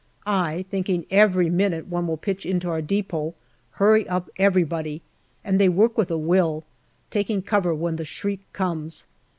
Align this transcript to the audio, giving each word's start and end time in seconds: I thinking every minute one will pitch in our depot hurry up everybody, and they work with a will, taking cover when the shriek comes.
I 0.25 0.65
thinking 0.71 1.05
every 1.11 1.47
minute 1.51 1.85
one 1.85 2.07
will 2.07 2.17
pitch 2.17 2.43
in 2.43 2.65
our 2.65 2.81
depot 2.81 3.35
hurry 3.73 4.09
up 4.09 4.31
everybody, 4.37 5.03
and 5.43 5.59
they 5.59 5.69
work 5.69 5.95
with 5.95 6.09
a 6.09 6.17
will, 6.17 6.63
taking 7.11 7.43
cover 7.43 7.75
when 7.75 7.97
the 7.97 8.03
shriek 8.05 8.51
comes. 8.51 9.05